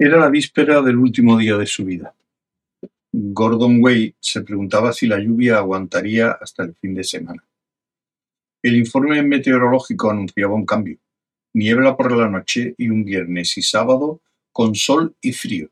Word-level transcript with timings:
Era 0.00 0.16
la 0.16 0.30
víspera 0.30 0.80
del 0.80 0.96
último 0.96 1.36
día 1.36 1.56
de 1.56 1.66
su 1.66 1.84
vida. 1.84 2.14
Gordon 3.12 3.82
Way 3.82 4.14
se 4.20 4.42
preguntaba 4.42 4.92
si 4.92 5.08
la 5.08 5.18
lluvia 5.18 5.58
aguantaría 5.58 6.30
hasta 6.30 6.62
el 6.62 6.76
fin 6.76 6.94
de 6.94 7.02
semana. 7.02 7.44
El 8.62 8.76
informe 8.76 9.20
meteorológico 9.24 10.08
anunciaba 10.08 10.54
un 10.54 10.64
cambio: 10.64 10.98
niebla 11.52 11.96
por 11.96 12.16
la 12.16 12.28
noche 12.28 12.76
y 12.78 12.90
un 12.90 13.04
viernes 13.04 13.58
y 13.58 13.62
sábado 13.62 14.20
con 14.52 14.76
sol 14.76 15.16
y 15.20 15.32
frío, 15.32 15.68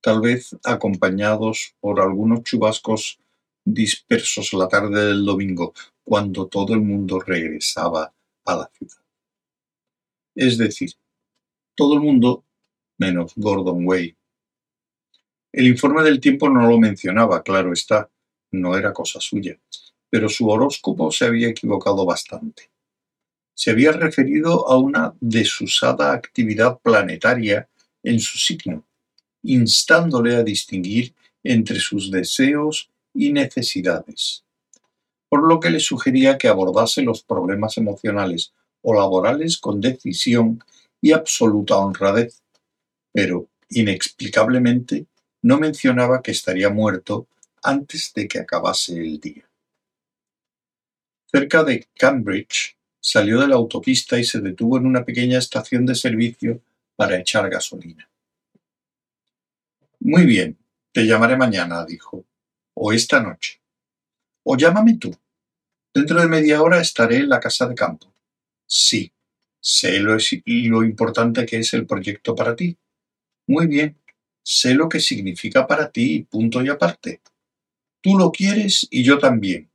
tal 0.00 0.20
vez 0.20 0.56
acompañados 0.64 1.74
por 1.80 2.00
algunos 2.00 2.44
chubascos 2.44 3.18
dispersos 3.64 4.52
la 4.52 4.68
tarde 4.68 5.06
del 5.06 5.24
domingo, 5.24 5.74
cuando 6.04 6.46
todo 6.46 6.72
el 6.72 6.82
mundo 6.82 7.18
regresaba 7.18 8.14
a 8.44 8.56
la 8.56 8.70
ciudad. 8.72 9.02
Es 10.36 10.56
decir, 10.56 10.92
todo 11.74 11.94
el 11.94 12.00
mundo 12.00 12.44
menos 12.98 13.32
Gordon 13.36 13.86
Way. 13.86 14.16
El 15.52 15.66
informe 15.66 16.02
del 16.02 16.20
tiempo 16.20 16.48
no 16.48 16.68
lo 16.68 16.78
mencionaba, 16.78 17.42
claro 17.42 17.72
está, 17.72 18.10
no 18.52 18.76
era 18.76 18.92
cosa 18.92 19.20
suya, 19.20 19.58
pero 20.10 20.28
su 20.28 20.48
horóscopo 20.48 21.10
se 21.10 21.24
había 21.24 21.48
equivocado 21.48 22.04
bastante. 22.04 22.70
Se 23.54 23.70
había 23.70 23.92
referido 23.92 24.68
a 24.68 24.78
una 24.78 25.14
desusada 25.20 26.12
actividad 26.12 26.78
planetaria 26.80 27.68
en 28.02 28.20
su 28.20 28.38
signo, 28.38 28.84
instándole 29.42 30.36
a 30.36 30.42
distinguir 30.42 31.14
entre 31.42 31.80
sus 31.80 32.10
deseos 32.10 32.90
y 33.14 33.32
necesidades, 33.32 34.44
por 35.28 35.46
lo 35.48 35.58
que 35.58 35.70
le 35.70 35.80
sugería 35.80 36.36
que 36.36 36.48
abordase 36.48 37.02
los 37.02 37.22
problemas 37.22 37.78
emocionales 37.78 38.52
o 38.82 38.94
laborales 38.94 39.58
con 39.58 39.80
decisión 39.80 40.62
y 41.00 41.12
absoluta 41.12 41.76
honradez, 41.76 42.42
pero, 43.16 43.48
inexplicablemente, 43.70 45.06
no 45.40 45.58
mencionaba 45.58 46.20
que 46.20 46.32
estaría 46.32 46.68
muerto 46.68 47.26
antes 47.62 48.12
de 48.14 48.28
que 48.28 48.40
acabase 48.40 48.92
el 48.92 49.18
día. 49.18 49.48
Cerca 51.32 51.64
de 51.64 51.88
Cambridge, 51.96 52.76
salió 53.00 53.40
de 53.40 53.48
la 53.48 53.54
autopista 53.54 54.18
y 54.18 54.24
se 54.24 54.42
detuvo 54.42 54.76
en 54.76 54.84
una 54.84 55.02
pequeña 55.02 55.38
estación 55.38 55.86
de 55.86 55.94
servicio 55.94 56.60
para 56.94 57.16
echar 57.16 57.48
gasolina. 57.48 58.06
Muy 60.00 60.26
bien, 60.26 60.58
te 60.92 61.06
llamaré 61.06 61.38
mañana, 61.38 61.86
dijo, 61.86 62.22
o 62.74 62.92
esta 62.92 63.22
noche. 63.22 63.62
O 64.42 64.58
llámame 64.58 64.98
tú. 64.98 65.16
Dentro 65.94 66.20
de 66.20 66.28
media 66.28 66.60
hora 66.60 66.82
estaré 66.82 67.16
en 67.16 67.30
la 67.30 67.40
casa 67.40 67.66
de 67.66 67.74
campo. 67.74 68.12
Sí, 68.66 69.10
sé 69.58 70.00
lo, 70.00 70.18
lo 70.44 70.84
importante 70.84 71.46
que 71.46 71.60
es 71.60 71.72
el 71.72 71.86
proyecto 71.86 72.34
para 72.34 72.54
ti. 72.54 72.76
Muy 73.46 73.66
bien, 73.68 73.96
sé 74.42 74.74
lo 74.74 74.88
que 74.88 75.00
significa 75.00 75.66
para 75.66 75.90
ti, 75.90 76.26
punto 76.28 76.62
y 76.62 76.68
aparte. 76.68 77.20
Tú 78.02 78.18
lo 78.18 78.32
quieres 78.32 78.86
y 78.90 79.04
yo 79.04 79.18
también. 79.18 79.70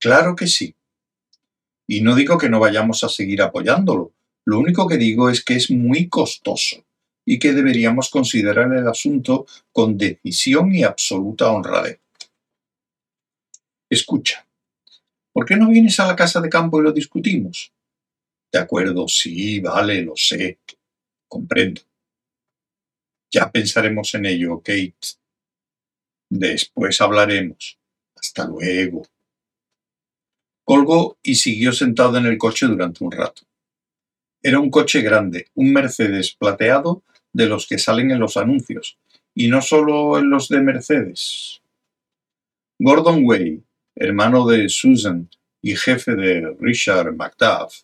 Claro 0.00 0.36
que 0.36 0.46
sí. 0.46 0.74
Y 1.88 2.00
no 2.02 2.14
digo 2.14 2.38
que 2.38 2.48
no 2.48 2.60
vayamos 2.60 3.04
a 3.04 3.08
seguir 3.08 3.42
apoyándolo. 3.42 4.12
Lo 4.44 4.58
único 4.58 4.86
que 4.86 4.96
digo 4.96 5.28
es 5.28 5.44
que 5.44 5.54
es 5.54 5.70
muy 5.70 6.08
costoso 6.08 6.84
y 7.24 7.38
que 7.38 7.52
deberíamos 7.52 8.10
considerar 8.10 8.72
el 8.72 8.86
asunto 8.86 9.46
con 9.72 9.98
decisión 9.98 10.72
y 10.74 10.84
absoluta 10.84 11.50
honradez. 11.50 12.00
Escucha, 13.90 14.46
¿por 15.32 15.44
qué 15.46 15.56
no 15.56 15.68
vienes 15.68 15.98
a 16.00 16.06
la 16.06 16.16
casa 16.16 16.40
de 16.40 16.48
campo 16.48 16.80
y 16.80 16.84
lo 16.84 16.92
discutimos? 16.92 17.72
De 18.52 18.58
acuerdo, 18.60 19.08
sí, 19.08 19.60
vale, 19.60 20.02
lo 20.02 20.14
sé. 20.16 20.58
Comprendo. 21.28 21.82
Ya 23.36 23.52
pensaremos 23.52 24.14
en 24.14 24.24
ello, 24.24 24.60
Kate. 24.60 24.94
Después 26.30 26.98
hablaremos. 27.02 27.78
Hasta 28.14 28.46
luego. 28.46 29.06
Colgó 30.64 31.18
y 31.22 31.34
siguió 31.34 31.72
sentado 31.72 32.16
en 32.16 32.24
el 32.24 32.38
coche 32.38 32.64
durante 32.64 33.04
un 33.04 33.12
rato. 33.12 33.42
Era 34.42 34.58
un 34.58 34.70
coche 34.70 35.02
grande, 35.02 35.48
un 35.54 35.70
Mercedes 35.70 36.34
plateado 36.34 37.02
de 37.34 37.44
los 37.44 37.66
que 37.66 37.76
salen 37.76 38.10
en 38.10 38.20
los 38.20 38.38
anuncios, 38.38 38.96
y 39.34 39.48
no 39.48 39.60
solo 39.60 40.16
en 40.16 40.30
los 40.30 40.48
de 40.48 40.62
Mercedes. 40.62 41.60
Gordon 42.78 43.20
Way, 43.22 43.62
hermano 43.96 44.46
de 44.46 44.70
Susan 44.70 45.28
y 45.60 45.76
jefe 45.76 46.14
de 46.14 46.56
Richard 46.58 47.14
Macduff, 47.14 47.82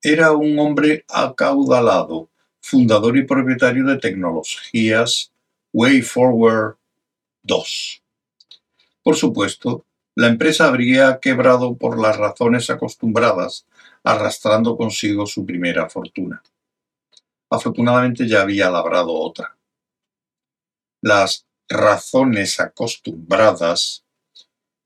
era 0.00 0.30
un 0.30 0.56
hombre 0.60 1.04
acaudalado, 1.08 2.30
fundador 2.68 3.16
y 3.16 3.24
propietario 3.24 3.82
de 3.86 3.96
tecnologías 3.96 5.32
WayForward 5.72 6.76
2. 7.42 8.02
Por 9.02 9.16
supuesto, 9.16 9.86
la 10.14 10.26
empresa 10.26 10.68
habría 10.68 11.18
quebrado 11.18 11.76
por 11.76 11.98
las 11.98 12.18
razones 12.18 12.68
acostumbradas, 12.68 13.64
arrastrando 14.04 14.76
consigo 14.76 15.24
su 15.24 15.46
primera 15.46 15.88
fortuna. 15.88 16.42
Afortunadamente 17.48 18.28
ya 18.28 18.42
había 18.42 18.68
labrado 18.68 19.14
otra. 19.14 19.56
Las 21.00 21.46
razones 21.70 22.60
acostumbradas 22.60 24.04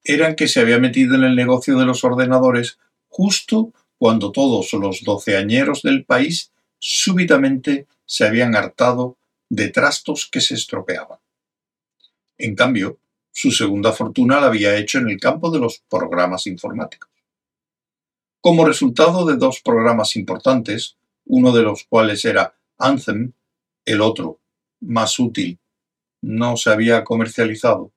eran 0.05 0.37
que 0.37 0.47
se 0.47 0.61
había 0.61 0.79
metido 0.79 1.17
en 1.17 1.25
el 1.25 1.35
negocio 1.35 1.77
de 1.77 1.87
los 1.87 2.05
ordenadores 2.05 2.79
justo 3.09 3.73
cuando 3.99 4.31
todos 4.31 4.73
los 4.75 5.03
doceañeros 5.03 5.83
del 5.83 6.05
país 6.05 6.53
súbitamente 6.85 7.87
se 8.05 8.27
habían 8.27 8.57
hartado 8.57 9.17
de 9.49 9.69
trastos 9.69 10.29
que 10.31 10.41
se 10.41 10.55
estropeaban. 10.55 11.21
En 12.39 12.57
cambio, 12.57 12.99
su 13.31 13.53
segunda 13.53 13.93
fortuna 13.93 14.41
la 14.41 14.49
había 14.49 14.77
hecho 14.77 14.99
en 14.99 15.09
el 15.09 15.21
campo 15.21 15.53
de 15.53 15.61
los 15.61 15.79
programas 15.89 16.49
informáticos. 16.49 17.09
Como 18.41 18.65
resultado 18.65 19.25
de 19.25 19.37
dos 19.37 19.61
programas 19.61 20.17
importantes, 20.17 20.97
uno 21.27 21.53
de 21.53 21.63
los 21.63 21.85
cuales 21.85 22.25
era 22.25 22.57
Anthem, 22.79 23.33
el 23.85 24.01
otro, 24.01 24.41
más 24.81 25.21
útil, 25.21 25.61
no 26.21 26.57
se 26.57 26.71
había 26.71 27.05
comercializado. 27.05 27.93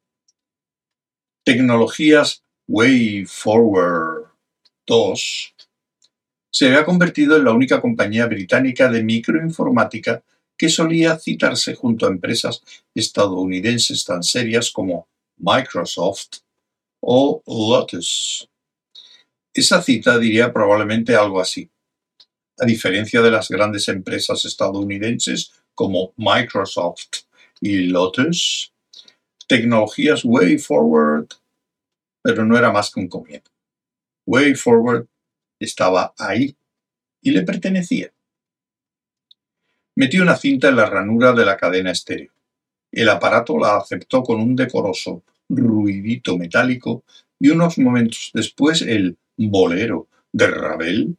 Tecnologías 1.44 2.44
Way 2.68 3.26
Forward 3.26 4.28
2 4.86 5.55
se 6.56 6.68
había 6.68 6.86
convertido 6.86 7.36
en 7.36 7.44
la 7.44 7.52
única 7.52 7.82
compañía 7.82 8.28
británica 8.28 8.90
de 8.90 9.04
microinformática 9.04 10.24
que 10.58 10.70
solía 10.70 11.20
citarse 11.20 11.76
junto 11.76 12.06
a 12.06 12.10
empresas 12.10 12.64
estadounidenses 12.96 14.06
tan 14.06 14.24
serias 14.24 14.72
como 14.72 15.10
Microsoft 15.36 16.38
o 17.02 17.44
Lotus. 17.46 18.50
Esa 19.54 19.82
cita 19.82 20.18
diría 20.18 20.54
probablemente 20.54 21.14
algo 21.14 21.42
así. 21.42 21.70
A 22.58 22.66
diferencia 22.66 23.22
de 23.22 23.32
las 23.32 23.50
grandes 23.50 23.90
empresas 23.90 24.46
estadounidenses 24.46 25.52
como 25.74 26.14
Microsoft 26.16 27.26
y 27.60 27.88
Lotus, 27.88 28.72
tecnologías 29.46 30.24
Way 30.24 30.60
Forward, 30.60 31.28
pero 32.24 32.46
no 32.46 32.58
era 32.58 32.72
más 32.72 32.92
que 32.92 33.02
un 33.02 33.10
comienzo. 33.10 33.52
Way 34.26 34.56
Forward 34.56 35.10
estaba 35.60 36.14
ahí 36.18 36.56
y 37.22 37.32
le 37.32 37.44
pertenecía. 37.44 38.12
Metió 39.96 40.24
una 40.24 40.36
cinta 40.36 40.70
en 40.70 40.76
la 40.76 40.86
ranura 40.86 41.34
de 41.34 41.46
la 41.46 41.58
cadena 41.58 41.92
estéreo. 41.92 42.34
El 42.92 43.10
aparato 43.10 43.58
la 43.58 43.78
aceptó 43.78 44.24
con 44.24 44.40
un 44.40 44.56
decoroso 44.56 45.24
ruidito 45.50 46.38
metálico 46.38 47.04
y 47.40 47.50
unos 47.50 47.78
momentos 47.78 48.32
después 48.34 48.82
el 48.82 49.18
bolero 49.38 50.08
de 50.32 50.48
Ravel 50.48 51.18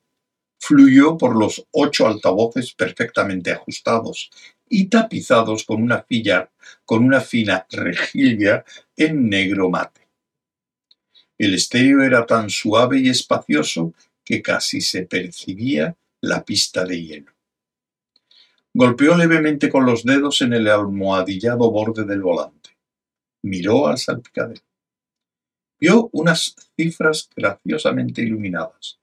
fluyó 0.58 1.16
por 1.16 1.36
los 1.36 1.66
ocho 1.70 2.06
altavoces 2.06 2.74
perfectamente 2.74 3.52
ajustados 3.52 4.30
y 4.68 4.86
tapizados 4.86 5.64
con 5.64 5.82
una, 5.82 6.06
con 6.84 7.04
una 7.04 7.20
fina 7.20 7.66
rejilla 7.70 8.64
en 8.96 9.28
negro 9.28 9.70
mate. 9.70 10.06
El 11.38 11.54
estéreo 11.54 12.02
era 12.02 12.24
tan 12.24 12.48
suave 12.48 12.98
y 12.98 13.10
espacioso 13.10 13.92
que 14.26 14.42
casi 14.42 14.80
se 14.80 15.06
percibía 15.06 15.96
la 16.20 16.44
pista 16.44 16.84
de 16.84 17.00
hielo. 17.00 17.32
Golpeó 18.74 19.16
levemente 19.16 19.70
con 19.70 19.86
los 19.86 20.02
dedos 20.02 20.42
en 20.42 20.52
el 20.52 20.68
almohadillado 20.68 21.70
borde 21.70 22.04
del 22.04 22.20
volante. 22.20 22.76
Miró 23.42 23.86
al 23.86 23.98
salpicadero. 23.98 24.62
Vio 25.78 26.10
unas 26.12 26.56
cifras 26.76 27.30
graciosamente 27.36 28.22
iluminadas, 28.22 28.98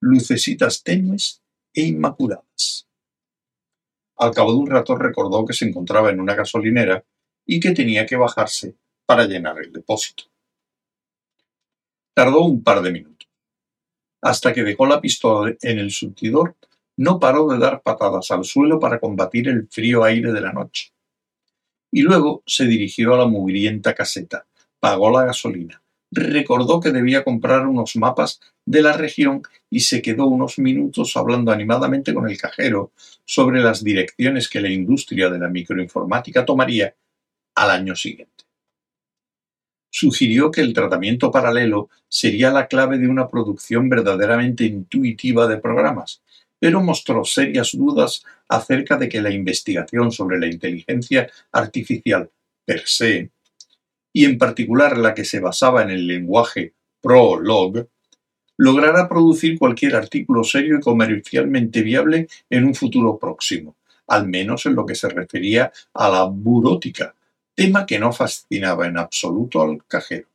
lucecitas 0.00 0.82
tenues 0.84 1.42
e 1.74 1.82
inmaculadas. 1.82 2.86
Al 4.16 4.32
cabo 4.32 4.52
de 4.52 4.58
un 4.58 4.66
rato 4.68 4.94
recordó 4.96 5.44
que 5.44 5.54
se 5.54 5.66
encontraba 5.66 6.10
en 6.10 6.20
una 6.20 6.34
gasolinera 6.34 7.04
y 7.44 7.58
que 7.58 7.72
tenía 7.72 8.06
que 8.06 8.16
bajarse 8.16 8.76
para 9.04 9.24
llenar 9.24 9.58
el 9.58 9.72
depósito. 9.72 10.24
Tardó 12.14 12.42
un 12.42 12.62
par 12.62 12.82
de 12.82 12.92
minutos 12.92 13.27
hasta 14.20 14.52
que 14.52 14.62
dejó 14.62 14.86
la 14.86 15.00
pistola 15.00 15.54
en 15.60 15.78
el 15.78 15.90
surtidor 15.90 16.56
no 16.96 17.20
paró 17.20 17.48
de 17.48 17.58
dar 17.58 17.80
patadas 17.82 18.30
al 18.30 18.44
suelo 18.44 18.80
para 18.80 18.98
combatir 18.98 19.48
el 19.48 19.68
frío 19.68 20.02
aire 20.02 20.32
de 20.32 20.40
la 20.40 20.52
noche. 20.52 20.92
Y 21.92 22.02
luego 22.02 22.42
se 22.44 22.66
dirigió 22.66 23.14
a 23.14 23.18
la 23.18 23.26
mugrienta 23.26 23.94
caseta, 23.94 24.46
pagó 24.80 25.10
la 25.10 25.24
gasolina, 25.24 25.80
recordó 26.10 26.80
que 26.80 26.90
debía 26.90 27.24
comprar 27.24 27.66
unos 27.66 27.96
mapas 27.96 28.40
de 28.66 28.82
la 28.82 28.92
región 28.92 29.42
y 29.70 29.80
se 29.80 30.02
quedó 30.02 30.26
unos 30.26 30.58
minutos 30.58 31.16
hablando 31.16 31.52
animadamente 31.52 32.12
con 32.12 32.28
el 32.28 32.36
cajero 32.36 32.92
sobre 33.24 33.60
las 33.60 33.84
direcciones 33.84 34.48
que 34.48 34.60
la 34.60 34.68
industria 34.68 35.30
de 35.30 35.38
la 35.38 35.48
microinformática 35.48 36.44
tomaría 36.44 36.94
al 37.54 37.70
año 37.70 37.94
siguiente. 37.94 38.47
Sugirió 40.00 40.52
que 40.52 40.60
el 40.60 40.74
tratamiento 40.74 41.32
paralelo 41.32 41.88
sería 42.08 42.52
la 42.52 42.68
clave 42.68 42.98
de 42.98 43.08
una 43.08 43.26
producción 43.26 43.88
verdaderamente 43.88 44.62
intuitiva 44.64 45.48
de 45.48 45.56
programas, 45.56 46.22
pero 46.60 46.80
mostró 46.80 47.24
serias 47.24 47.72
dudas 47.72 48.22
acerca 48.48 48.96
de 48.96 49.08
que 49.08 49.20
la 49.20 49.32
investigación 49.32 50.12
sobre 50.12 50.38
la 50.38 50.46
inteligencia 50.46 51.28
artificial 51.50 52.30
per 52.64 52.82
se 52.86 53.32
y 54.12 54.24
en 54.24 54.38
particular 54.38 54.96
la 54.96 55.14
que 55.14 55.24
se 55.24 55.40
basaba 55.40 55.82
en 55.82 55.90
el 55.90 56.06
lenguaje 56.06 56.74
Prolog, 57.02 57.88
logrará 58.56 59.08
producir 59.08 59.58
cualquier 59.58 59.96
artículo 59.96 60.44
serio 60.44 60.76
y 60.76 60.80
comercialmente 60.80 61.82
viable 61.82 62.28
en 62.48 62.66
un 62.66 62.76
futuro 62.76 63.18
próximo, 63.18 63.74
al 64.06 64.28
menos 64.28 64.64
en 64.66 64.76
lo 64.76 64.86
que 64.86 64.94
se 64.94 65.08
refería 65.08 65.72
a 65.92 66.08
la 66.08 66.22
burótica, 66.22 67.16
tema 67.58 67.84
que 67.86 67.98
no 67.98 68.12
fascinaba 68.12 68.86
en 68.86 68.98
absoluto 68.98 69.60
al 69.60 69.84
cajero. 69.84 70.28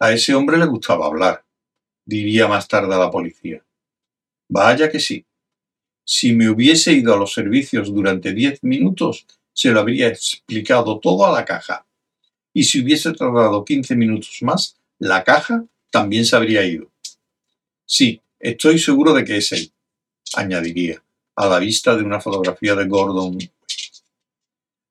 A 0.00 0.10
ese 0.10 0.34
hombre 0.34 0.56
le 0.56 0.64
gustaba 0.64 1.04
hablar, 1.04 1.44
diría 2.06 2.48
más 2.48 2.66
tarde 2.66 2.94
a 2.94 2.98
la 2.98 3.10
policía. 3.10 3.62
Vaya 4.48 4.90
que 4.90 4.98
sí. 4.98 5.26
Si 6.02 6.32
me 6.32 6.48
hubiese 6.48 6.94
ido 6.94 7.12
a 7.12 7.18
los 7.18 7.34
servicios 7.34 7.92
durante 7.92 8.32
diez 8.32 8.62
minutos, 8.62 9.26
se 9.52 9.70
lo 9.70 9.80
habría 9.80 10.08
explicado 10.08 10.98
todo 10.98 11.26
a 11.26 11.32
la 11.32 11.44
caja. 11.44 11.84
Y 12.54 12.64
si 12.64 12.82
hubiese 12.82 13.12
tardado 13.12 13.66
15 13.66 13.94
minutos 13.94 14.38
más, 14.40 14.76
la 14.98 15.22
caja 15.24 15.62
también 15.90 16.24
se 16.24 16.36
habría 16.36 16.64
ido. 16.64 16.90
Sí, 17.84 18.22
estoy 18.40 18.78
seguro 18.78 19.12
de 19.12 19.26
que 19.26 19.36
es 19.36 19.52
él, 19.52 19.72
añadiría, 20.36 21.04
a 21.36 21.48
la 21.48 21.58
vista 21.58 21.94
de 21.94 22.02
una 22.02 22.18
fotografía 22.18 22.74
de 22.74 22.86
Gordon. 22.86 23.36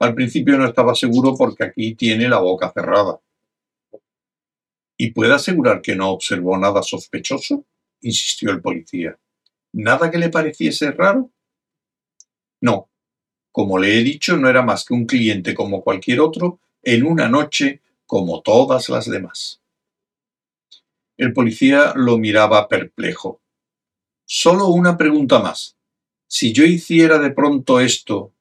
Al 0.02 0.16
principio 0.16 0.58
no 0.58 0.66
estaba 0.66 0.96
seguro 0.96 1.36
porque 1.38 1.64
aquí 1.64 1.94
tiene 1.94 2.28
la 2.28 2.40
boca 2.40 2.72
cerrada. 2.74 3.20
¿Y 4.98 5.12
puede 5.12 5.36
asegurar 5.36 5.84
que 5.84 5.96
no 5.96 6.10
observó 6.10 6.58
nada 6.58 6.82
sospechoso? 6.82 7.66
insistió 8.02 8.50
el 8.50 8.62
policía. 8.62 9.20
¿Nada 9.74 10.10
que 10.10 10.18
le 10.18 10.30
pareciese 10.30 10.90
raro? 10.90 11.30
No, 12.62 12.90
como 13.52 13.78
le 13.78 14.00
he 14.00 14.04
dicho, 14.04 14.38
no 14.38 14.50
era 14.50 14.64
más 14.64 14.86
que 14.86 14.96
un 14.96 15.06
cliente 15.06 15.54
como 15.54 15.84
cualquier 15.84 16.20
otro 16.22 16.60
en 16.82 17.06
una 17.06 17.30
noche 17.30 17.82
como 18.08 18.42
todas 18.42 18.90
las 18.90 19.06
demás. 19.06 19.62
El 21.16 21.32
policía 21.32 21.94
lo 21.96 22.18
miraba 22.18 22.68
perplejo. 22.68 23.40
Solo 24.26 24.70
una 24.70 24.98
pregunta 24.98 25.38
más. 25.38 25.78
Si 26.26 26.54
yo 26.54 26.64
hiciera 26.64 27.20
de 27.20 27.30
pronto 27.30 27.80
esto, 27.80 28.34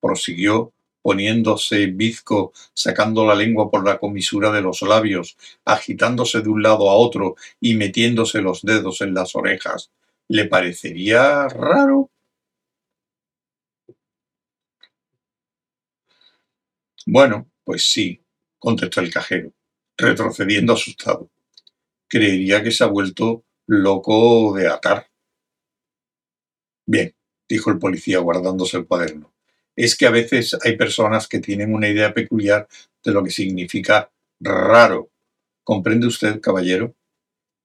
prosiguió, 0.00 0.73
poniéndose 1.04 1.88
bizco, 1.88 2.54
sacando 2.72 3.26
la 3.26 3.34
lengua 3.34 3.70
por 3.70 3.84
la 3.84 3.98
comisura 3.98 4.50
de 4.50 4.62
los 4.62 4.80
labios, 4.80 5.36
agitándose 5.66 6.40
de 6.40 6.48
un 6.48 6.62
lado 6.62 6.88
a 6.88 6.94
otro 6.94 7.36
y 7.60 7.74
metiéndose 7.74 8.40
los 8.40 8.62
dedos 8.62 9.02
en 9.02 9.12
las 9.12 9.36
orejas, 9.36 9.90
¿le 10.28 10.46
parecería 10.46 11.46
raro? 11.48 12.10
Bueno, 17.06 17.50
pues 17.64 17.92
sí, 17.92 18.18
contestó 18.58 19.02
el 19.02 19.12
cajero, 19.12 19.52
retrocediendo 19.98 20.72
asustado. 20.72 21.28
Creería 22.08 22.62
que 22.62 22.70
se 22.70 22.82
ha 22.82 22.86
vuelto 22.86 23.44
loco 23.66 24.54
de 24.54 24.68
atar. 24.68 25.10
Bien, 26.86 27.14
dijo 27.46 27.70
el 27.70 27.78
policía 27.78 28.20
guardándose 28.20 28.78
el 28.78 28.86
cuaderno. 28.86 29.34
Es 29.76 29.96
que 29.96 30.06
a 30.06 30.10
veces 30.10 30.56
hay 30.62 30.76
personas 30.76 31.26
que 31.26 31.40
tienen 31.40 31.74
una 31.74 31.88
idea 31.88 32.14
peculiar 32.14 32.68
de 33.02 33.12
lo 33.12 33.22
que 33.22 33.30
significa 33.30 34.10
raro. 34.40 35.10
¿Comprende 35.64 36.06
usted, 36.06 36.40
caballero? 36.40 36.94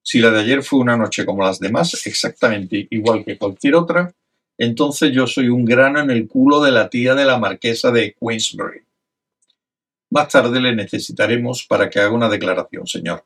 Si 0.02 0.20
la 0.20 0.32
de 0.32 0.40
ayer 0.40 0.64
fue 0.64 0.80
una 0.80 0.98
noche 0.98 1.26
como 1.26 1.44
las 1.44 1.60
demás, 1.60 2.06
exactamente 2.06 2.88
igual 2.90 3.24
que 3.24 3.38
cualquier 3.38 3.76
otra, 3.76 4.14
entonces 4.58 5.12
yo 5.14 5.28
soy 5.28 5.50
un 5.50 5.66
grano 5.66 6.00
en 6.00 6.10
el 6.10 6.28
culo 6.28 6.62
de 6.62 6.72
la 6.72 6.90
tía 6.90 7.16
de 7.16 7.26
la 7.26 7.38
marquesa 7.38 7.92
de 7.92 8.16
Queensbury. 8.20 8.84
Más 10.12 10.28
tarde 10.30 10.60
le 10.60 10.76
necesitaremos 10.76 11.66
para 11.66 11.90
que 11.90 12.00
haga 12.00 12.12
una 12.12 12.28
declaración, 12.28 12.88
señor. 12.88 13.26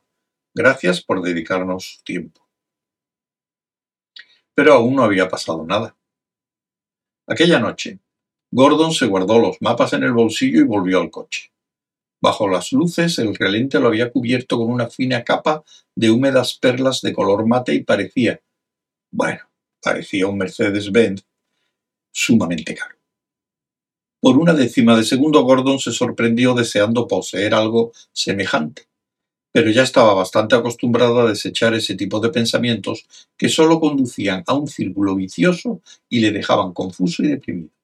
Gracias 0.54 1.02
por 1.02 1.22
dedicarnos 1.22 2.02
tiempo. 2.04 2.46
Pero 4.54 4.74
aún 4.74 4.94
no 4.94 5.02
había 5.02 5.28
pasado 5.28 5.64
nada. 5.64 5.96
Aquella 7.26 7.58
noche, 7.58 7.98
Gordon 8.56 8.92
se 8.92 9.06
guardó 9.06 9.40
los 9.40 9.60
mapas 9.60 9.94
en 9.94 10.04
el 10.04 10.12
bolsillo 10.12 10.60
y 10.60 10.62
volvió 10.62 11.00
al 11.00 11.10
coche. 11.10 11.50
Bajo 12.22 12.48
las 12.48 12.70
luces, 12.70 13.18
el 13.18 13.34
relente 13.34 13.80
lo 13.80 13.88
había 13.88 14.12
cubierto 14.12 14.58
con 14.58 14.70
una 14.70 14.86
fina 14.86 15.24
capa 15.24 15.64
de 15.96 16.12
húmedas 16.12 16.54
perlas 16.54 17.00
de 17.00 17.12
color 17.12 17.48
mate 17.48 17.74
y 17.74 17.82
parecía, 17.82 18.40
bueno, 19.10 19.40
parecía 19.82 20.28
un 20.28 20.38
Mercedes-Benz 20.38 21.24
sumamente 22.12 22.76
caro. 22.76 22.94
Por 24.20 24.38
una 24.38 24.54
décima 24.54 24.96
de 24.96 25.02
segundo 25.02 25.42
Gordon 25.42 25.80
se 25.80 25.90
sorprendió 25.90 26.54
deseando 26.54 27.08
poseer 27.08 27.54
algo 27.54 27.90
semejante, 28.12 28.86
pero 29.50 29.68
ya 29.72 29.82
estaba 29.82 30.14
bastante 30.14 30.54
acostumbrado 30.54 31.22
a 31.22 31.28
desechar 31.28 31.74
ese 31.74 31.96
tipo 31.96 32.20
de 32.20 32.28
pensamientos 32.28 33.04
que 33.36 33.48
solo 33.48 33.80
conducían 33.80 34.44
a 34.46 34.54
un 34.54 34.68
círculo 34.68 35.16
vicioso 35.16 35.82
y 36.08 36.20
le 36.20 36.30
dejaban 36.30 36.72
confuso 36.72 37.24
y 37.24 37.26
deprimido. 37.26 37.74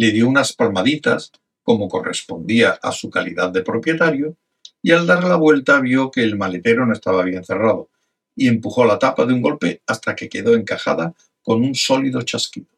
Le 0.00 0.12
dio 0.12 0.28
unas 0.28 0.52
palmaditas, 0.52 1.32
como 1.64 1.88
correspondía 1.88 2.78
a 2.80 2.92
su 2.92 3.10
calidad 3.10 3.50
de 3.50 3.62
propietario, 3.62 4.36
y 4.80 4.92
al 4.92 5.08
dar 5.08 5.24
la 5.24 5.34
vuelta 5.34 5.80
vio 5.80 6.12
que 6.12 6.22
el 6.22 6.36
maletero 6.36 6.86
no 6.86 6.92
estaba 6.92 7.24
bien 7.24 7.44
cerrado, 7.44 7.90
y 8.36 8.46
empujó 8.46 8.84
la 8.84 9.00
tapa 9.00 9.26
de 9.26 9.34
un 9.34 9.42
golpe 9.42 9.82
hasta 9.88 10.14
que 10.14 10.28
quedó 10.28 10.54
encajada 10.54 11.16
con 11.42 11.64
un 11.64 11.74
sólido 11.74 12.22
chasquido. 12.22 12.68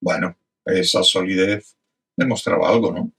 Bueno, 0.00 0.36
esa 0.64 1.02
solidez 1.02 1.76
demostraba 2.16 2.68
algo, 2.68 2.92
¿no? 2.92 3.12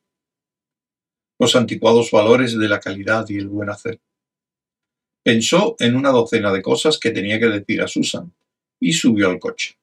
Los 1.37 1.57
anticuados 1.57 2.09
valores 2.09 2.57
de 2.57 2.69
la 2.69 2.79
calidad 2.79 3.25
y 3.27 3.35
el 3.35 3.49
buen 3.49 3.69
hacer. 3.69 3.99
Pensó 5.25 5.75
en 5.79 5.97
una 5.97 6.11
docena 6.11 6.53
de 6.53 6.61
cosas 6.61 6.99
que 6.99 7.11
tenía 7.11 7.37
que 7.37 7.47
decir 7.47 7.81
a 7.81 7.89
Susan 7.89 8.33
y 8.79 8.93
subió 8.93 9.29
al 9.29 9.39
coche, 9.39 9.77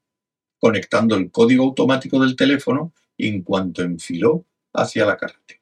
conectando 0.62 1.16
el 1.16 1.32
código 1.32 1.64
automático 1.64 2.20
del 2.20 2.36
teléfono 2.36 2.92
en 3.18 3.42
cuanto 3.42 3.82
enfiló 3.82 4.46
hacia 4.72 5.04
la 5.04 5.16
carretera. 5.16 5.60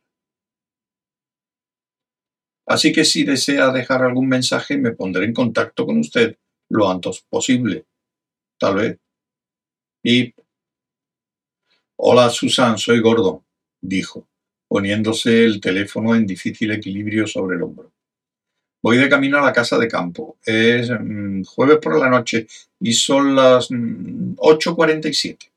Así 2.67 2.93
que 2.93 3.07
si 3.07 3.25
desea 3.25 3.73
dejar 3.73 4.03
algún 4.03 4.29
mensaje, 4.29 4.77
me 4.77 4.93
pondré 4.93 5.25
en 5.25 5.33
contacto 5.33 5.87
con 5.87 5.99
usted 6.01 6.37
lo 6.69 6.91
antes 6.91 7.25
posible. 7.31 7.87
Tal 8.59 8.75
vez. 8.75 8.99
Y 10.03 10.35
Hola, 11.97 12.29
Susan, 12.29 12.77
soy 12.77 13.01
Gordon, 13.01 13.43
dijo, 13.81 14.29
poniéndose 14.69 15.47
el 15.47 15.63
teléfono 15.63 16.15
en 16.15 16.27
difícil 16.27 16.73
equilibrio 16.73 17.27
sobre 17.27 17.57
el 17.57 17.63
hombro. 17.63 17.90
Voy 18.83 18.97
de 18.97 19.09
camino 19.09 19.39
a 19.39 19.43
la 19.43 19.53
casa 19.53 19.79
de 19.79 19.89
campo. 19.89 20.37
Es 20.45 20.91
mm, 20.91 21.45
jueves 21.45 21.79
por 21.79 21.99
la 21.99 22.09
noche 22.09 22.47
y 22.81 22.93
son 22.93 23.35
las 23.35 23.71
8.47. 23.71 25.37
Mm, 25.37 25.51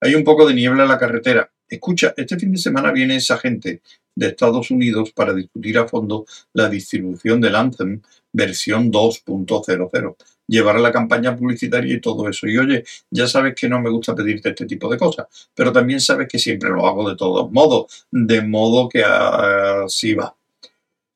Hay 0.00 0.14
un 0.14 0.24
poco 0.24 0.46
de 0.46 0.54
niebla 0.54 0.82
en 0.84 0.88
la 0.88 0.98
carretera. 0.98 1.50
Escucha, 1.68 2.12
este 2.16 2.38
fin 2.38 2.52
de 2.52 2.58
semana 2.58 2.92
viene 2.92 3.16
esa 3.16 3.38
gente 3.38 3.80
de 4.14 4.26
Estados 4.26 4.70
Unidos 4.70 5.12
para 5.12 5.32
discutir 5.32 5.78
a 5.78 5.88
fondo 5.88 6.26
la 6.52 6.68
distribución 6.68 7.40
del 7.40 7.56
Anthem 7.56 8.02
versión 8.32 8.90
2.00 8.90 10.16
llevar 10.46 10.78
la 10.80 10.92
campaña 10.92 11.36
publicitaria 11.36 11.94
y 11.94 12.00
todo 12.00 12.28
eso. 12.28 12.46
Y 12.46 12.58
oye, 12.58 12.84
ya 13.10 13.26
sabes 13.26 13.54
que 13.54 13.68
no 13.68 13.80
me 13.80 13.90
gusta 13.90 14.14
pedirte 14.14 14.50
este 14.50 14.66
tipo 14.66 14.90
de 14.90 14.98
cosas, 14.98 15.26
pero 15.54 15.72
también 15.72 16.00
sabes 16.00 16.28
que 16.28 16.38
siempre 16.38 16.70
lo 16.70 16.86
hago 16.86 17.08
de 17.08 17.16
todos 17.16 17.50
modos, 17.50 18.06
de 18.10 18.42
modo 18.42 18.88
que 18.88 19.02
así 19.02 20.14
va. 20.14 20.36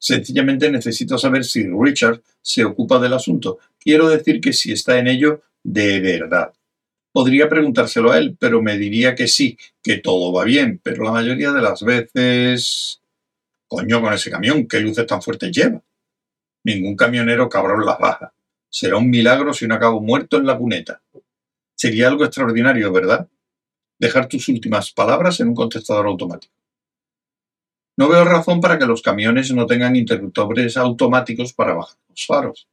Sencillamente 0.06 0.70
necesito 0.70 1.18
saber 1.18 1.44
si 1.44 1.66
Richard 1.68 2.22
se 2.40 2.64
ocupa 2.64 3.00
del 3.00 3.12
asunto. 3.12 3.58
Quiero 3.76 4.08
decir 4.08 4.40
que 4.40 4.52
si 4.52 4.70
está 4.70 5.00
en 5.00 5.08
ello 5.08 5.42
de 5.64 5.98
verdad. 5.98 6.52
Podría 7.10 7.48
preguntárselo 7.48 8.12
a 8.12 8.18
él, 8.18 8.36
pero 8.38 8.62
me 8.62 8.78
diría 8.78 9.16
que 9.16 9.26
sí, 9.26 9.58
que 9.82 9.98
todo 9.98 10.32
va 10.32 10.44
bien, 10.44 10.80
pero 10.80 11.02
la 11.02 11.10
mayoría 11.10 11.50
de 11.50 11.60
las 11.60 11.82
veces... 11.82 13.02
Coño, 13.66 14.00
con 14.00 14.14
ese 14.14 14.30
camión, 14.30 14.68
¿qué 14.68 14.78
luces 14.78 15.06
tan 15.06 15.20
fuertes 15.20 15.50
lleva? 15.50 15.82
Ningún 16.62 16.94
camionero 16.94 17.48
cabrón 17.48 17.84
las 17.84 17.98
baja 17.98 18.32
Será 18.70 18.98
un 18.98 19.10
milagro 19.10 19.52
si 19.52 19.66
no 19.66 19.75
acabo 19.75 20.00
muerto 20.00 20.36
en 20.36 20.46
la 20.46 20.56
cuneta. 20.56 21.02
Sería 21.75 22.06
algo 22.06 22.25
extraordinario, 22.25 22.92
¿verdad? 22.92 23.26
Dejar 23.98 24.28
tus 24.28 24.48
últimas 24.50 24.92
palabras 24.92 25.40
en 25.40 25.48
un 25.48 25.56
contestador 25.56 26.06
automático. 26.06 26.54
No 27.96 28.08
veo 28.08 28.24
razón 28.24 28.60
para 28.60 28.78
que 28.78 28.86
los 28.86 29.00
camiones 29.00 29.52
no 29.52 29.66
tengan 29.66 29.96
interruptores 29.96 30.76
automáticos 30.76 31.52
para 31.52 31.74
bajar 31.74 31.96
los 32.08 32.26
faros. 32.26 32.68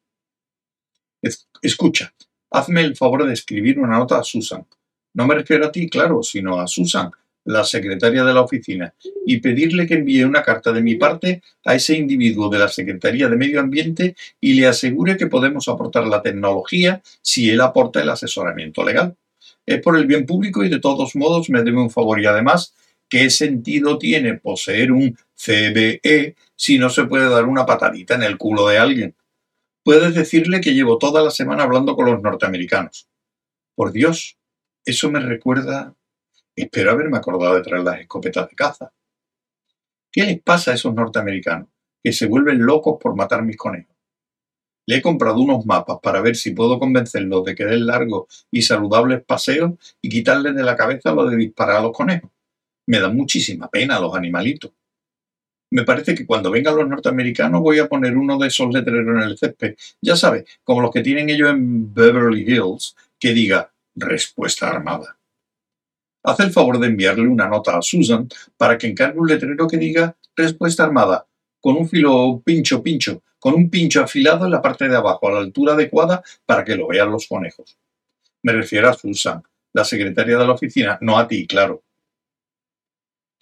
Escucha, 1.61 2.13
hazme 2.51 2.81
el 2.81 2.97
favor 2.97 3.25
de 3.25 3.33
escribir 3.33 3.79
una 3.79 3.97
nota 3.97 4.19
a 4.19 4.23
Susan. 4.23 4.65
No 5.13 5.25
me 5.25 5.35
refiero 5.35 5.65
a 5.65 5.71
ti, 5.71 5.89
claro, 5.89 6.23
sino 6.23 6.59
a 6.59 6.67
Susan, 6.67 7.09
la 7.45 7.63
secretaria 7.63 8.23
de 8.23 8.33
la 8.33 8.41
oficina, 8.41 8.93
y 9.25 9.37
pedirle 9.37 9.87
que 9.87 9.95
envíe 9.95 10.23
una 10.23 10.43
carta 10.43 10.71
de 10.71 10.81
mi 10.81 10.95
parte 10.95 11.41
a 11.63 11.75
ese 11.75 11.95
individuo 11.95 12.49
de 12.49 12.59
la 12.59 12.67
Secretaría 12.67 13.29
de 13.29 13.37
Medio 13.37 13.59
Ambiente 13.59 14.15
y 14.41 14.53
le 14.53 14.67
asegure 14.67 15.17
que 15.17 15.27
podemos 15.27 15.67
aportar 15.67 16.07
la 16.07 16.21
tecnología 16.21 17.01
si 17.21 17.49
él 17.49 17.61
aporta 17.61 18.01
el 18.01 18.09
asesoramiento 18.09 18.83
legal. 18.83 19.15
Es 19.65 19.81
por 19.81 19.97
el 19.97 20.05
bien 20.05 20.25
público 20.25 20.63
y 20.63 20.69
de 20.69 20.79
todos 20.79 21.15
modos 21.15 21.49
me 21.49 21.63
debe 21.63 21.79
un 21.79 21.89
favor 21.89 22.19
y 22.19 22.25
además, 22.25 22.73
¿qué 23.13 23.29
sentido 23.29 23.99
tiene 23.99 24.39
poseer 24.39 24.91
un 24.91 25.15
CBE 25.35 26.35
si 26.55 26.79
no 26.79 26.89
se 26.89 27.03
puede 27.03 27.29
dar 27.29 27.45
una 27.45 27.63
patadita 27.63 28.15
en 28.15 28.23
el 28.23 28.39
culo 28.39 28.67
de 28.67 28.79
alguien? 28.79 29.15
Puedes 29.83 30.15
decirle 30.15 30.61
que 30.61 30.73
llevo 30.73 30.97
toda 30.97 31.21
la 31.21 31.29
semana 31.29 31.61
hablando 31.61 31.95
con 31.95 32.07
los 32.07 32.23
norteamericanos. 32.23 33.07
Por 33.75 33.91
Dios, 33.91 34.39
eso 34.83 35.11
me 35.11 35.19
recuerda 35.19 35.93
Espero 36.55 36.91
haberme 36.91 37.17
acordado 37.17 37.53
de 37.53 37.61
traer 37.61 37.83
las 37.83 37.99
escopetas 37.99 38.49
de 38.49 38.55
caza. 38.55 38.91
¿Qué 40.11 40.23
les 40.23 40.41
pasa 40.41 40.71
a 40.71 40.73
esos 40.73 40.93
norteamericanos? 40.95 41.67
Que 42.03 42.13
se 42.13 42.25
vuelven 42.25 42.65
locos 42.65 42.97
por 42.99 43.15
matar 43.15 43.43
mis 43.43 43.57
conejos. 43.57 43.95
Le 44.87 44.97
he 44.97 45.01
comprado 45.03 45.39
unos 45.39 45.67
mapas 45.67 45.99
para 46.01 46.19
ver 46.21 46.35
si 46.35 46.51
puedo 46.51 46.79
convencerlos 46.79 47.43
de 47.45 47.53
que 47.53 47.65
den 47.65 47.85
largos 47.85 48.47
y 48.51 48.63
saludables 48.63 49.23
paseos 49.23 49.73
y 50.01 50.09
quitarles 50.09 50.55
de 50.55 50.63
la 50.63 50.75
cabeza 50.75 51.13
lo 51.13 51.27
de 51.27 51.37
disparar 51.37 51.77
a 51.77 51.81
los 51.83 51.93
conejos. 51.93 52.32
Me 52.87 52.99
da 52.99 53.09
muchísima 53.09 53.69
pena 53.69 53.99
los 53.99 54.15
animalitos. 54.15 54.71
Me 55.71 55.83
parece 55.83 56.13
que 56.13 56.25
cuando 56.25 56.51
vengan 56.51 56.75
los 56.75 56.87
norteamericanos 56.87 57.61
voy 57.61 57.79
a 57.79 57.87
poner 57.87 58.15
uno 58.15 58.37
de 58.37 58.47
esos 58.47 58.71
letreros 58.71 59.15
en 59.15 59.29
el 59.29 59.37
césped, 59.37 59.75
ya 60.01 60.15
sabes, 60.15 60.45
como 60.63 60.81
los 60.81 60.91
que 60.91 61.01
tienen 61.01 61.29
ellos 61.29 61.49
en 61.49 61.93
Beverly 61.93 62.43
Hills, 62.43 62.95
que 63.19 63.33
diga 63.33 63.71
respuesta 63.95 64.69
armada. 64.69 65.17
Haz 66.23 66.39
el 66.41 66.51
favor 66.51 66.79
de 66.79 66.87
enviarle 66.87 67.27
una 67.27 67.47
nota 67.47 67.77
a 67.77 67.81
Susan 67.81 68.27
para 68.55 68.77
que 68.77 68.87
encargue 68.87 69.19
un 69.19 69.27
letrero 69.27 69.67
que 69.67 69.77
diga 69.77 70.15
respuesta 70.35 70.83
armada, 70.83 71.25
con 71.59 71.75
un 71.75 71.89
filo 71.89 72.41
pincho 72.45 72.83
pincho, 72.83 73.23
con 73.39 73.55
un 73.55 73.69
pincho 73.69 74.03
afilado 74.03 74.45
en 74.45 74.51
la 74.51 74.61
parte 74.61 74.87
de 74.87 74.95
abajo, 74.95 75.27
a 75.27 75.31
la 75.31 75.39
altura 75.39 75.73
adecuada 75.73 76.23
para 76.45 76.63
que 76.63 76.75
lo 76.75 76.87
vean 76.87 77.11
los 77.11 77.27
conejos. 77.27 77.77
Me 78.43 78.53
refiero 78.53 78.89
a 78.89 78.93
Susan, 78.93 79.41
la 79.73 79.83
secretaria 79.83 80.37
de 80.37 80.45
la 80.45 80.53
oficina, 80.53 80.97
no 81.01 81.17
a 81.17 81.27
ti, 81.27 81.47
claro. 81.47 81.83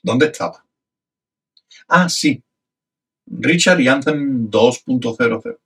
¿Dónde 0.03 0.27
estaba? 0.27 0.65
Ah, 1.88 2.10
sí. 2.10 2.41
Richard 3.27 3.79
y 3.79 3.88
Anthem 3.88 4.50
2.00. 4.50 5.58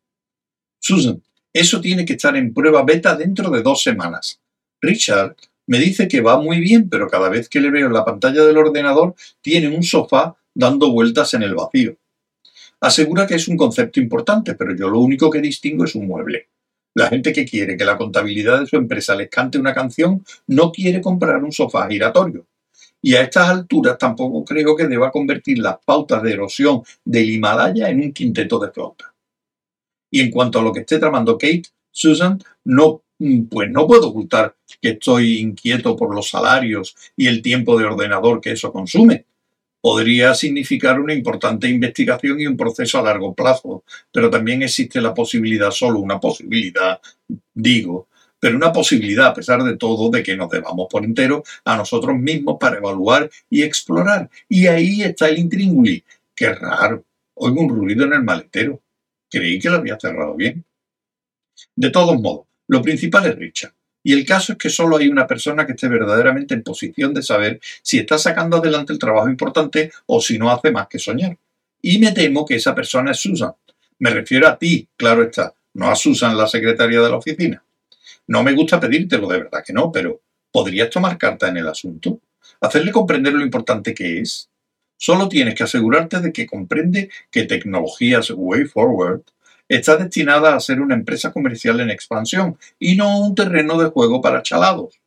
Susan, 0.80 1.22
eso 1.54 1.82
tiene 1.82 2.06
que 2.06 2.13
estar 2.13 2.36
en 2.36 2.54
prueba 2.54 2.84
beta 2.84 3.15
dentro 3.15 3.50
de 3.50 3.62
dos 3.62 3.82
semanas. 3.82 4.39
Richard 4.82 5.36
me 5.68 5.80
dice 5.80 6.08
que 6.08 6.22
va 6.22 6.39
muy 6.39 6.60
bien, 6.60 6.89
pero 6.89 7.08
cada 7.08 7.30
vez 7.30 7.50
que 7.50 7.60
le 7.60 7.72
veo 7.72 7.88
en 7.88 7.94
la 7.94 8.06
pantalla 8.06 8.44
del 8.44 8.58
ordenador 8.58 9.15
tiene 9.42 9.75
un 9.75 9.84
sofá 9.84 10.36
dando 10.54 10.92
vueltas 10.92 11.34
en 11.34 11.44
el 11.44 11.56
vacío. 11.56 11.98
Asegura 12.82 13.25
que 13.25 13.36
es 13.36 13.48
un 13.48 13.58
concepto 13.58 14.00
importante, 14.00 14.54
pero 14.56 14.75
yo 14.75 14.89
lo 14.89 15.00
único 15.00 15.30
que 15.30 15.42
distingo 15.42 15.86
es 15.86 15.96
un 15.96 16.08
mueble. 16.08 16.50
La 16.94 17.08
gente 17.08 17.34
que 17.34 17.46
quiere 17.46 17.77
que 17.77 17.86
la 17.86 17.98
contabilidad 17.98 18.60
de 18.60 18.68
su 18.68 18.75
empresa 18.75 19.15
les 19.15 19.30
cante 19.30 19.58
una 19.58 19.74
canción 19.74 20.24
no 20.48 20.72
quiere 20.72 21.01
comprar 21.01 21.44
un 21.44 21.51
sofá 21.51 21.88
giratorio. 21.88 22.46
Y 23.06 23.16
a 23.16 23.22
estas 23.22 23.50
alturas 23.50 23.98
tampoco 23.98 24.44
creo 24.44 24.76
que 24.76 24.88
deba 24.88 25.12
convertir 25.12 25.60
las 25.60 25.78
pautas 25.86 26.24
de 26.24 26.34
erosión 26.34 26.82
del 27.04 27.30
Himalaya 27.30 27.90
en 27.90 28.02
un 28.02 28.12
quinteto 28.12 28.58
de 28.60 28.72
flauta. 28.72 29.14
Y 30.12 30.22
en 30.22 30.32
cuanto 30.32 30.60
a 30.60 30.64
lo 30.64 30.74
que 30.74 30.80
esté 30.82 30.98
tramando 30.98 31.38
Kate, 31.38 31.70
Susan, 31.92 32.40
no 32.64 33.04
Mm, 33.20 33.44
pues 33.46 33.70
no 33.72 33.88
puedo 33.88 34.10
ocultar 34.10 34.56
que 34.82 34.90
estoy 34.90 35.40
inquieto 35.40 35.96
por 35.96 36.14
los 36.14 36.30
salarios 36.30 36.96
y 37.16 37.28
el 37.28 37.42
tiempo 37.42 37.78
de 37.80 37.86
ordenador 37.86 38.42
que 38.42 38.52
eso 38.52 38.72
consume. 38.72 39.26
Podría 39.82 40.34
significar 40.34 41.00
una 41.00 41.14
importante 41.14 41.70
investigación 41.70 42.40
y 42.42 42.48
un 42.48 42.58
proceso 42.58 43.00
a 43.00 43.04
largo 43.04 43.34
plazo, 43.34 43.84
pero 44.12 44.30
también 44.30 44.64
existe 44.64 45.00
la 45.00 45.14
posibilidad, 45.14 45.72
solo 45.72 46.00
una 46.00 46.20
posibilidad, 46.20 47.00
digo, 47.54 48.08
pero 48.46 48.58
una 48.58 48.72
posibilidad 48.72 49.25
a 49.25 49.34
pesar 49.34 49.64
de 49.64 49.75
todo 49.75 50.12
de 50.12 50.22
que 50.22 50.38
nos 50.38 50.52
debamos 50.52 50.86
por 50.88 51.04
entero 51.04 51.44
a 51.64 51.75
nosotros 51.78 52.16
mismos 52.16 52.58
para 52.60 52.78
evaluar 52.78 53.28
y 53.50 53.64
explorar. 53.64 54.30
Y 54.48 54.68
ahí 54.68 55.02
está 55.02 55.30
el 55.30 55.40
intrínguli. 55.40 56.04
Qué 56.36 56.54
raro. 56.54 57.04
Oigo 57.34 57.62
un 57.62 57.70
ruido 57.70 58.06
en 58.06 58.14
el 58.14 58.22
maletero. 58.22 58.84
Creí 59.32 59.58
que 59.58 59.72
lo 59.72 59.78
había 59.78 60.00
cerrado 60.00 60.36
bien. 60.36 60.64
De 61.75 61.90
todos 61.90 62.22
modos, 62.22 62.46
lo 62.68 62.84
principal 62.84 63.25
es 63.25 63.36
Richard. 63.36 63.74
Y 64.04 64.14
el 64.14 64.24
caso 64.24 64.52
es 64.52 64.60
que 64.60 64.70
solo 64.70 64.98
hay 64.98 65.08
una 65.08 65.25
persona 65.25 65.66
que 65.66 65.72
esté 65.72 65.88
verdaderamente 65.88 66.54
en 66.54 66.62
posición 66.62 67.16
de 67.16 67.24
saber 67.24 67.60
si 67.82 67.98
está 67.98 68.20
sacando 68.20 68.58
adelante 68.58 68.94
el 68.94 69.00
trabajo 69.00 69.28
importante 69.28 69.92
o 70.06 70.22
si 70.22 70.38
no 70.38 70.52
hace 70.52 70.70
más 70.70 70.88
que 70.88 71.00
soñar. 71.00 71.36
Y 71.82 71.98
me 71.98 72.12
temo 72.12 72.46
que 72.46 72.58
esa 72.58 72.75
persona 72.75 73.10
es 73.10 73.18
Susan. 73.18 73.54
Me 73.98 74.12
refiero 74.12 74.48
a 74.48 74.56
ti, 74.56 74.88
claro 74.96 75.24
está, 75.24 75.56
no 75.74 75.90
a 75.90 75.96
Susan, 75.96 76.38
la 76.38 76.46
secretaria 76.46 77.02
de 77.02 77.10
la 77.10 77.16
oficina. 77.16 77.64
No 78.27 78.43
me 78.43 78.53
gusta 78.53 78.79
pedírtelo, 78.79 79.27
de 79.27 79.39
verdad 79.39 79.63
que 79.65 79.74
no, 79.74 79.91
pero 79.91 80.22
¿podrías 80.51 80.89
tomar 80.89 81.17
carta 81.17 81.48
en 81.48 81.57
el 81.57 81.67
asunto? 81.67 82.22
¿Hacerle 82.62 82.91
comprender 82.91 83.34
lo 83.34 83.43
importante 83.43 83.93
que 83.93 84.19
es? 84.19 84.50
Solo 84.98 85.27
tienes 85.27 85.55
que 85.55 85.63
asegurarte 85.63 86.22
de 86.22 86.31
que 86.31 86.48
comprende 86.48 87.10
que 87.29 87.43
tecnologías 87.43 88.31
Way 88.31 88.65
Forward 88.65 89.22
está 89.67 89.98
destinada 89.98 90.55
a 90.55 90.60
ser 90.60 90.79
una 90.79 90.95
empresa 90.95 91.31
comercial 91.31 91.79
en 91.79 91.89
expansión 91.89 92.57
y 92.79 92.95
no 92.95 93.19
un 93.19 93.36
terreno 93.36 93.77
de 93.81 93.89
juego 93.89 94.22
para 94.22 94.43
chalados. 94.43 95.00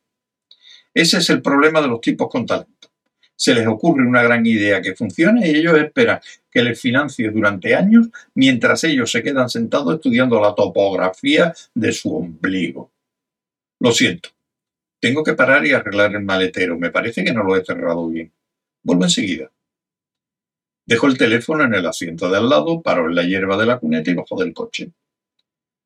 Ese 0.94 1.18
es 1.18 1.30
el 1.30 1.42
problema 1.42 1.80
de 1.80 1.88
los 1.88 2.00
tipos 2.00 2.28
con 2.28 2.44
talento. 2.44 2.90
Se 3.36 3.54
les 3.54 3.66
ocurre 3.68 4.04
una 4.04 4.22
gran 4.22 4.44
idea 4.44 4.82
que 4.82 4.96
funcione 4.96 5.48
y 5.48 5.56
ellos 5.56 5.78
esperan 5.78 6.20
que 6.50 6.62
les 6.62 6.80
financie 6.80 7.30
durante 7.30 7.74
años 7.74 8.08
mientras 8.34 8.82
ellos 8.82 9.10
se 9.12 9.22
quedan 9.22 9.48
sentados 9.48 9.94
estudiando 9.94 10.40
la 10.40 10.54
topografía 10.54 11.54
de 11.72 11.92
su 11.92 12.16
ombligo. 12.16 12.90
Lo 13.80 13.92
siento. 13.92 14.30
Tengo 15.00 15.22
que 15.22 15.34
parar 15.34 15.64
y 15.64 15.72
arreglar 15.72 16.14
el 16.14 16.24
maletero. 16.24 16.78
Me 16.78 16.90
parece 16.90 17.24
que 17.24 17.32
no 17.32 17.44
lo 17.44 17.56
he 17.56 17.64
cerrado 17.64 18.08
bien. 18.08 18.32
Vuelvo 18.82 19.04
enseguida. 19.04 19.50
Dejó 20.84 21.06
el 21.06 21.18
teléfono 21.18 21.64
en 21.64 21.74
el 21.74 21.86
asiento 21.86 22.28
de 22.30 22.38
al 22.38 22.48
lado, 22.48 22.82
paró 22.82 23.08
en 23.08 23.14
la 23.14 23.22
hierba 23.22 23.56
de 23.56 23.66
la 23.66 23.78
cuneta 23.78 24.10
y 24.10 24.14
bajó 24.14 24.40
del 24.40 24.54
coche. 24.54 24.90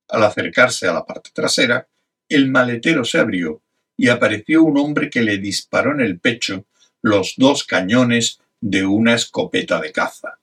Al 0.09 0.23
acercarse 0.23 0.87
a 0.89 0.93
la 0.93 1.05
parte 1.05 1.31
trasera, 1.33 1.89
el 2.29 2.51
maletero 2.51 3.05
se 3.05 3.19
abrió 3.19 3.61
y 3.97 4.09
apareció 4.09 4.63
un 4.63 4.79
hombre 4.79 5.11
que 5.11 5.23
le 5.23 5.39
disparó 5.39 5.93
en 5.93 6.01
el 6.01 6.19
pecho 6.19 6.67
los 7.03 7.35
dos 7.37 7.65
cañones 7.65 8.41
de 8.61 8.87
una 8.87 9.15
escopeta 9.15 9.81
de 9.81 9.93
caza. 9.93 10.39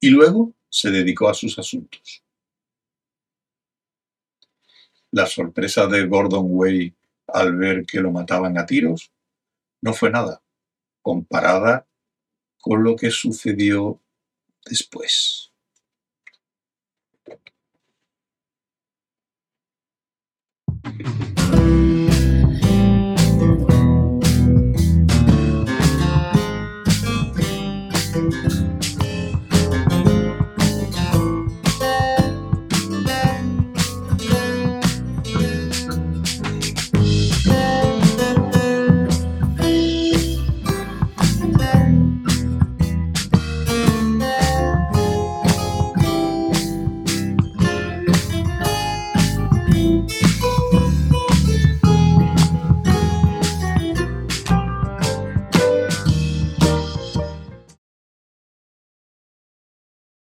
Y 0.00 0.10
luego 0.10 0.52
se 0.68 0.90
dedicó 0.90 1.28
a 1.28 1.34
sus 1.34 1.58
asuntos. 1.58 2.23
La 5.14 5.26
sorpresa 5.26 5.86
de 5.86 6.08
Gordon 6.08 6.46
Way 6.48 6.92
al 7.28 7.56
ver 7.56 7.86
que 7.86 8.00
lo 8.00 8.10
mataban 8.10 8.58
a 8.58 8.66
tiros 8.66 9.12
no 9.80 9.94
fue 9.94 10.10
nada, 10.10 10.42
comparada 11.02 11.86
con 12.60 12.82
lo 12.82 12.96
que 12.96 13.12
sucedió 13.12 14.00
después. 14.64 15.52